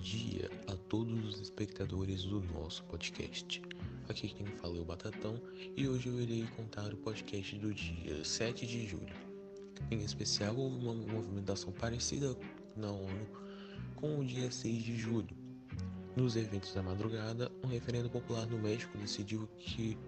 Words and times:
dia 0.00 0.50
a 0.66 0.74
todos 0.88 1.22
os 1.26 1.38
espectadores 1.40 2.24
do 2.24 2.40
nosso 2.54 2.82
podcast. 2.84 3.60
Aqui 4.08 4.28
quem 4.28 4.46
fala 4.46 4.78
é 4.78 4.80
o 4.80 4.84
Batatão 4.84 5.38
e 5.76 5.86
hoje 5.86 6.08
eu 6.08 6.18
irei 6.18 6.46
contar 6.56 6.90
o 6.92 6.96
podcast 6.96 7.58
do 7.58 7.74
dia 7.74 8.24
7 8.24 8.66
de 8.66 8.86
julho. 8.86 9.12
Em 9.90 10.02
especial, 10.02 10.56
houve 10.56 10.86
uma 10.86 10.94
movimentação 10.94 11.70
parecida 11.72 12.34
na 12.76 12.90
ONU 12.90 13.26
com 13.94 14.18
o 14.18 14.24
dia 14.24 14.50
6 14.50 14.82
de 14.82 14.96
julho. 14.96 15.36
Nos 16.16 16.34
eventos 16.34 16.72
da 16.72 16.82
madrugada, 16.82 17.52
um 17.62 17.68
referendo 17.68 18.08
popular 18.08 18.46
no 18.46 18.58
México 18.58 18.96
decidiu 18.96 19.46
que 19.58 19.98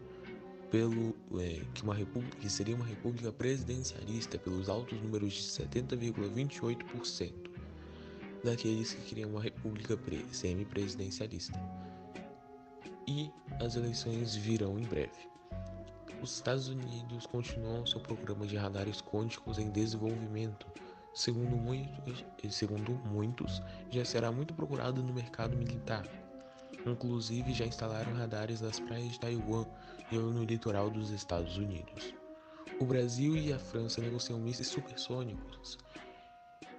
pelo 0.70 1.15
é, 1.38 1.61
que, 1.74 1.83
uma 1.83 1.95
república, 1.95 2.38
que 2.38 2.48
seria 2.48 2.74
uma 2.74 2.87
república 2.87 3.30
presidencialista 3.30 4.38
pelos 4.38 4.70
altos 4.70 4.98
números 5.02 5.34
de 5.34 5.43
70,28% 5.43 7.52
daqueles 8.42 8.92
que 8.92 9.02
queriam 9.02 9.30
uma 9.30 9.42
república 9.42 9.98
semi-presidencialista 10.32 11.59
e 13.06 13.30
as 13.60 13.77
eleições 13.77 14.34
virão 14.34 14.78
em 14.78 14.84
breve. 14.84 15.30
Os 16.23 16.37
Estados 16.37 16.69
Unidos 16.69 17.27
continuam 17.27 17.84
seu 17.84 18.00
programa 18.00 18.47
de 18.47 18.56
radares 18.56 19.00
quânticos 19.00 19.59
em 19.59 19.70
desenvolvimento. 19.70 20.66
Segundo 21.14 21.56
muitos, 21.56 22.24
segundo 22.48 22.92
muitos, 23.06 23.60
já 23.91 24.05
será 24.05 24.30
muito 24.30 24.55
procurado 24.55 25.02
no 25.02 25.12
mercado 25.12 25.56
militar. 25.56 26.06
Inclusive, 26.86 27.52
já 27.52 27.66
instalaram 27.66 28.14
radares 28.14 28.61
nas 28.61 28.80
praias 28.80 29.12
de 29.12 29.20
Taiwan 29.20 29.66
e 30.11 30.16
no 30.16 30.45
litoral 30.45 30.88
dos 30.88 31.11
Estados 31.11 31.56
Unidos. 31.59 32.14
O 32.80 32.84
Brasil 32.84 33.36
e 33.36 33.52
a 33.52 33.59
França 33.59 34.00
negociam 34.00 34.39
mísseis 34.39 34.69
supersônicos 34.69 35.78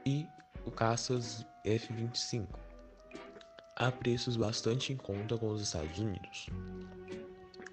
e 0.06 0.28
o 0.66 0.72
caças 0.72 1.46
F-25 1.64 2.48
a 3.76 3.92
preços 3.92 4.38
bastante 4.38 4.94
em 4.94 4.98
conta 4.98 5.38
com 5.38 5.50
os 5.50 5.62
Estados 5.62 5.98
Unidos. 5.98 6.48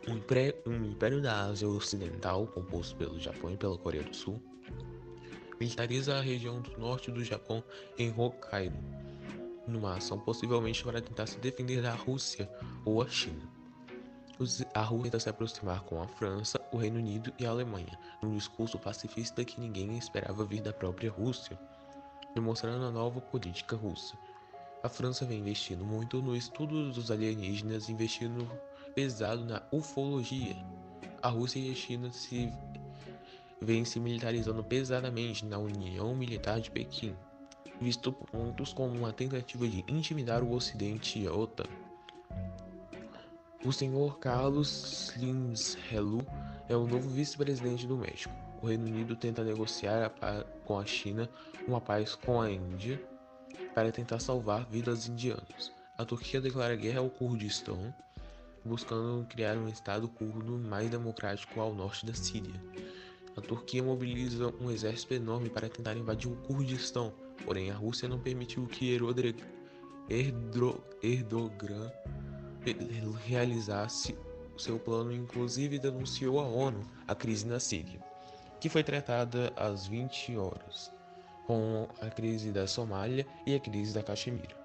O 0.08 0.82
Império 0.82 1.20
da 1.20 1.44
Ásia 1.44 1.68
Ocidental, 1.68 2.46
composto 2.46 2.96
pelo 2.96 3.20
Japão 3.20 3.52
e 3.52 3.56
pela 3.56 3.76
Coreia 3.76 4.02
do 4.02 4.16
Sul, 4.16 4.42
militariza 5.60 6.16
a 6.16 6.22
região 6.22 6.60
do 6.60 6.78
norte 6.78 7.10
do 7.10 7.22
Japão 7.22 7.62
em 7.98 8.12
Hokkaido, 8.16 8.78
numa 9.68 9.96
ação 9.96 10.18
possivelmente 10.18 10.82
para 10.82 11.02
tentar 11.02 11.26
se 11.26 11.38
defender 11.38 11.82
da 11.82 11.92
Rússia 11.92 12.50
ou 12.84 13.02
a 13.02 13.08
China. 13.08 13.48
A 14.74 14.80
Rússia 14.80 15.04
tenta 15.04 15.20
se 15.20 15.28
aproximar 15.28 15.82
com 15.82 16.00
a 16.00 16.08
França, 16.08 16.58
o 16.72 16.78
Reino 16.78 16.98
Unido 16.98 17.30
e 17.38 17.44
a 17.44 17.50
Alemanha, 17.50 17.98
num 18.22 18.34
discurso 18.34 18.78
pacifista 18.78 19.44
que 19.44 19.60
ninguém 19.60 19.98
esperava 19.98 20.46
vir 20.46 20.62
da 20.62 20.72
própria 20.72 21.10
Rússia, 21.10 21.58
demonstrando 22.34 22.84
a 22.84 22.90
nova 22.90 23.20
política 23.20 23.76
russa 23.76 24.16
a 24.82 24.88
França 24.88 25.26
vem 25.26 25.40
investindo 25.40 25.84
muito 25.84 26.22
no 26.22 26.34
estudo 26.34 26.90
dos 26.90 27.10
alienígenas, 27.10 27.90
investindo 27.90 28.50
pesado 28.94 29.44
na 29.44 29.62
ufologia. 29.70 30.56
A 31.22 31.28
Rússia 31.28 31.58
e 31.58 31.70
a 31.70 31.74
China 31.74 32.10
se 32.10 32.50
vêm 33.60 33.84
se 33.84 34.00
militarizando 34.00 34.64
pesadamente 34.64 35.44
na 35.44 35.58
União 35.58 36.14
Militar 36.14 36.62
de 36.62 36.70
Pequim, 36.70 37.14
visto 37.78 38.10
por 38.10 38.32
muitos 38.32 38.72
como 38.72 38.96
uma 38.96 39.12
tentativa 39.12 39.68
de 39.68 39.84
intimidar 39.86 40.42
o 40.42 40.52
Ocidente 40.52 41.18
e 41.18 41.26
a 41.26 41.32
OTAN. 41.34 41.68
O 43.62 43.70
senhor 43.70 44.18
Carlos 44.18 45.10
Slim 45.14 45.52
Helú 45.92 46.24
é 46.70 46.76
o 46.76 46.86
novo 46.86 47.08
vice-presidente 47.08 47.84
do 47.84 47.96
México. 47.96 48.32
O 48.62 48.66
Reino 48.68 48.86
Unido 48.86 49.16
tenta 49.16 49.42
negociar 49.42 50.12
a 50.22 50.44
com 50.64 50.78
a 50.78 50.86
China 50.86 51.28
uma 51.66 51.80
paz 51.80 52.14
com 52.14 52.40
a 52.40 52.48
Índia 52.48 53.02
para 53.74 53.90
tentar 53.90 54.20
salvar 54.20 54.64
vidas 54.70 55.08
indianas. 55.08 55.72
A 55.98 56.04
Turquia 56.04 56.40
declara 56.40 56.76
guerra 56.76 57.00
ao 57.00 57.10
Kurdistão, 57.10 57.92
buscando 58.64 59.26
criar 59.26 59.56
um 59.56 59.66
Estado 59.66 60.08
curdo 60.08 60.58
mais 60.58 60.88
democrático 60.88 61.60
ao 61.60 61.74
norte 61.74 62.06
da 62.06 62.14
Síria. 62.14 62.62
A 63.36 63.40
Turquia 63.40 63.82
mobiliza 63.82 64.54
um 64.60 64.70
exército 64.70 65.12
enorme 65.12 65.50
para 65.50 65.68
tentar 65.68 65.96
invadir 65.96 66.30
o 66.30 66.36
Kurdistão, 66.36 67.12
porém 67.44 67.72
a 67.72 67.74
Rússia 67.74 68.08
não 68.08 68.20
permitiu 68.20 68.68
que 68.68 68.94
Erdogan 68.94 69.34
realizasse 73.26 74.16
seu 74.60 74.78
plano, 74.78 75.12
inclusive 75.12 75.78
denunciou 75.78 76.38
à 76.38 76.44
ONU 76.44 76.80
a 77.08 77.14
crise 77.14 77.46
na 77.46 77.58
Síria, 77.58 78.00
que 78.60 78.68
foi 78.68 78.84
tratada 78.84 79.52
às 79.56 79.86
20 79.86 80.36
horas 80.36 80.92
com 81.46 81.88
a 82.00 82.08
crise 82.08 82.52
da 82.52 82.66
Somália 82.66 83.26
e 83.44 83.54
a 83.54 83.58
crise 83.58 83.92
da 83.92 84.02
Caxemira. 84.02 84.60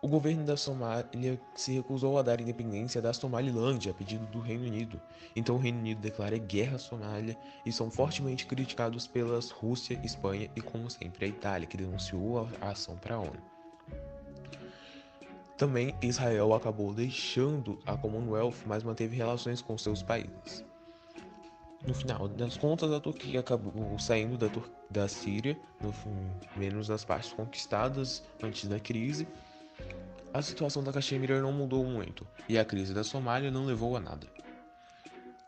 O 0.00 0.08
governo 0.08 0.44
da 0.44 0.56
Somália 0.56 1.40
se 1.56 1.72
recusou 1.72 2.16
a 2.16 2.22
dar 2.22 2.40
independência 2.40 3.02
da 3.02 3.12
Somalilândia 3.12 3.90
a 3.90 3.94
pedido 3.94 4.24
do 4.26 4.38
Reino 4.38 4.64
Unido. 4.64 5.00
Então 5.34 5.56
o 5.56 5.58
Reino 5.58 5.80
Unido 5.80 6.00
declara 6.00 6.38
guerra 6.38 6.76
à 6.76 6.78
Somália 6.78 7.36
e 7.64 7.72
são 7.72 7.90
fortemente 7.90 8.46
criticados 8.46 9.08
pelas 9.08 9.50
Rússia, 9.50 9.98
Espanha 10.04 10.48
e, 10.54 10.60
como 10.60 10.88
sempre, 10.88 11.24
a 11.24 11.28
Itália, 11.28 11.66
que 11.66 11.76
denunciou 11.76 12.46
a 12.60 12.70
ação 12.70 12.96
para 12.96 13.16
a 13.16 13.20
ONU. 13.20 13.55
Também 15.56 15.94
Israel 16.02 16.52
acabou 16.52 16.92
deixando 16.92 17.78
a 17.86 17.96
Commonwealth, 17.96 18.56
mas 18.66 18.82
manteve 18.82 19.16
relações 19.16 19.62
com 19.62 19.78
seus 19.78 20.02
países. 20.02 20.64
No 21.86 21.94
final 21.94 22.28
das 22.28 22.56
contas, 22.56 22.90
a 22.92 23.00
Turquia 23.00 23.40
acabou 23.40 23.98
saindo 23.98 24.36
da, 24.36 24.48
Tur 24.48 24.68
da 24.90 25.08
Síria, 25.08 25.56
no, 25.80 25.94
menos 26.56 26.88
das 26.88 27.04
partes 27.04 27.32
conquistadas 27.32 28.22
antes 28.42 28.68
da 28.68 28.80
crise. 28.80 29.26
A 30.34 30.42
situação 30.42 30.82
da 30.82 30.92
Caxemira 30.92 31.40
não 31.40 31.52
mudou 31.52 31.84
muito 31.84 32.26
e 32.48 32.58
a 32.58 32.64
crise 32.64 32.92
da 32.92 33.04
Somália 33.04 33.50
não 33.50 33.64
levou 33.64 33.96
a 33.96 34.00
nada. 34.00 34.26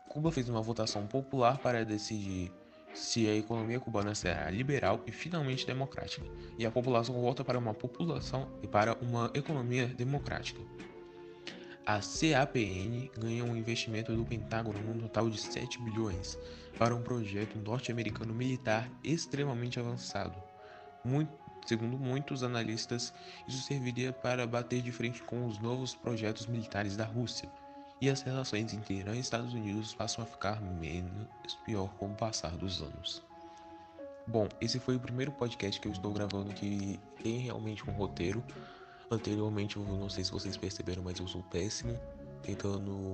Cuba 0.07 0.31
fez 0.31 0.49
uma 0.49 0.61
votação 0.61 1.05
popular 1.05 1.59
para 1.59 1.85
decidir 1.85 2.51
se 2.99 3.27
a 3.27 3.35
economia 3.35 3.79
cubana 3.79 4.13
será 4.13 4.49
liberal 4.51 5.01
e 5.07 5.11
finalmente 5.11 5.65
democrática, 5.65 6.25
e 6.57 6.65
a 6.65 6.71
população 6.71 7.19
volta 7.19 7.43
para 7.43 7.57
uma 7.57 7.73
população 7.73 8.47
e 8.61 8.67
para 8.67 8.93
uma 9.01 9.31
economia 9.33 9.87
democrática. 9.87 10.61
A 11.85 11.99
CAPN 12.01 13.09
ganha 13.17 13.43
um 13.43 13.55
investimento 13.55 14.15
do 14.15 14.23
Pentágono 14.25 14.79
num 14.79 14.99
total 14.99 15.29
de 15.29 15.39
7 15.41 15.81
bilhões 15.81 16.37
para 16.77 16.93
um 16.93 17.01
projeto 17.01 17.57
norte-americano 17.57 18.33
militar 18.33 18.87
extremamente 19.03 19.79
avançado. 19.79 20.35
Muito, 21.03 21.33
segundo 21.65 21.97
muitos 21.97 22.43
analistas, 22.43 23.11
isso 23.47 23.63
serviria 23.63 24.13
para 24.13 24.45
bater 24.45 24.81
de 24.81 24.91
frente 24.91 25.23
com 25.23 25.47
os 25.47 25.57
novos 25.57 25.95
projetos 25.95 26.45
militares 26.45 26.95
da 26.95 27.05
Rússia, 27.05 27.49
e 28.01 28.09
as 28.09 28.21
relações 28.21 28.73
entre 28.73 28.95
Irã 28.95 29.15
e 29.15 29.19
Estados 29.19 29.53
Unidos 29.53 29.93
passam 29.93 30.23
a 30.23 30.27
ficar 30.27 30.61
menos 30.61 31.27
pior 31.65 31.89
com 31.95 32.07
o 32.07 32.15
passar 32.15 32.55
dos 32.57 32.81
anos. 32.81 33.21
Bom, 34.25 34.47
esse 34.61 34.79
foi 34.79 34.95
o 34.95 34.99
primeiro 34.99 35.31
podcast 35.31 35.81
que 35.81 35.87
eu 35.87 35.91
estou 35.91 36.13
gravando 36.13 36.53
que 36.53 36.99
tem 37.21 37.39
realmente 37.39 37.87
um 37.89 37.93
roteiro. 37.93 38.43
Anteriormente, 39.09 39.77
eu 39.77 39.83
não 39.83 40.09
sei 40.09 40.23
se 40.23 40.31
vocês 40.31 40.55
perceberam, 40.55 41.01
mas 41.03 41.19
eu 41.19 41.27
sou 41.27 41.41
péssimo 41.43 41.99
tentando 42.43 43.13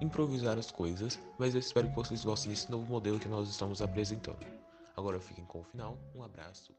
improvisar 0.00 0.58
as 0.58 0.70
coisas, 0.70 1.18
mas 1.38 1.54
eu 1.54 1.60
espero 1.60 1.88
que 1.88 1.96
vocês 1.96 2.24
gostem 2.24 2.50
desse 2.50 2.70
novo 2.70 2.86
modelo 2.86 3.18
que 3.18 3.28
nós 3.28 3.48
estamos 3.48 3.82
apresentando. 3.82 4.46
Agora 4.96 5.20
fiquem 5.20 5.44
com 5.44 5.60
o 5.60 5.64
final, 5.64 5.98
um 6.14 6.22
abraço 6.22 6.72